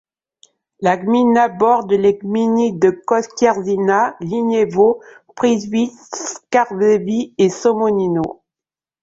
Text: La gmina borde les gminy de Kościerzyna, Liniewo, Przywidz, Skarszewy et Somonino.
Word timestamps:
La 0.79 0.97
gmina 0.97 1.47
borde 1.47 1.91
les 1.93 2.15
gminy 2.17 2.73
de 2.73 2.89
Kościerzyna, 2.89 4.01
Liniewo, 4.19 4.99
Przywidz, 5.35 5.93
Skarszewy 6.31 7.29
et 7.37 7.51
Somonino. 7.51 8.23